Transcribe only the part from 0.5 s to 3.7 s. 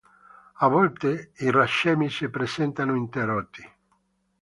A volte i racemi si presentano interrotti.